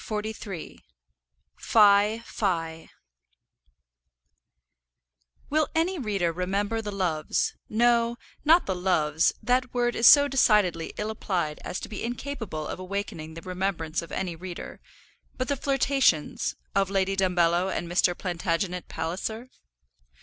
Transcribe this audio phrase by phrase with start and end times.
[0.09, 0.79] [ILLUSTRATION:
[1.75, 2.89] (untitled)]
[5.51, 10.91] Will any reader remember the loves, no, not the loves; that word is so decidedly
[10.97, 14.79] ill applied as to be incapable of awakening the remembrance of any reader;
[15.37, 18.17] but the flirtations of Lady Dumbello and Mr.
[18.17, 19.51] Plantagenet Palliser?